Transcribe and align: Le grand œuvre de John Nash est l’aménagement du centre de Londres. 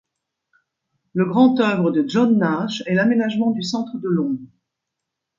Le 1.13 1.25
grand 1.25 1.59
œuvre 1.59 1.91
de 1.91 2.03
John 2.09 2.39
Nash 2.39 2.81
est 2.87 2.95
l’aménagement 2.95 3.51
du 3.51 3.61
centre 3.61 3.99
de 3.99 4.09
Londres. 4.09 4.49